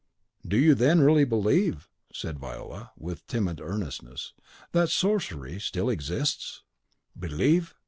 "Do 0.43 0.57
you 0.57 0.73
then 0.73 1.01
really 1.01 1.25
believe," 1.25 1.87
said 2.11 2.39
Viola, 2.39 2.89
with 2.97 3.27
timid 3.27 3.61
earnestness, 3.61 4.33
"that 4.71 4.89
sorcery 4.89 5.59
still 5.59 5.91
exists?" 5.91 6.63
"Believe! 7.15 7.75